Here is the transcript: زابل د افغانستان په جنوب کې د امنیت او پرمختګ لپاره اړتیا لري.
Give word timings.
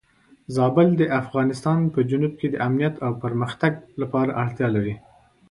زابل 0.55 0.87
د 0.97 1.03
افغانستان 1.21 1.79
په 1.93 1.99
جنوب 2.09 2.33
کې 2.39 2.47
د 2.51 2.55
امنیت 2.67 2.95
او 3.05 3.11
پرمختګ 3.23 3.73
لپاره 4.01 4.31
اړتیا 4.43 4.67
لري. 4.75 4.95